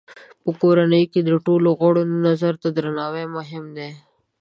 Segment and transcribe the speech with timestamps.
[0.43, 3.89] په کورنۍ کې د ټولو غړو نظر ته درناوی مهم دی.